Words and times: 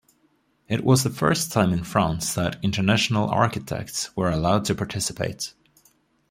It 0.67 0.83
was 0.83 1.03
the 1.03 1.11
first 1.11 1.51
time 1.51 1.71
in 1.71 1.83
France 1.83 2.33
that 2.33 2.57
international 2.63 3.29
architects 3.29 4.09
were 4.17 4.31
allowed 4.31 4.65
to 4.65 4.73
participate. 4.73 5.53